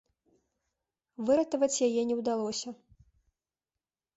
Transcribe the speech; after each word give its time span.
Выратаваць 1.27 1.83
яе 1.91 2.01
не 2.13 2.17
ўдалося. 2.23 2.69